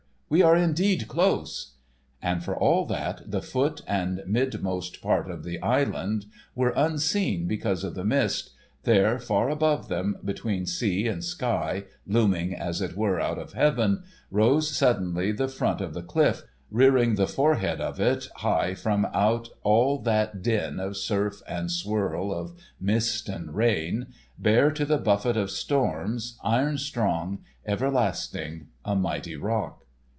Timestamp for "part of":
5.01-5.43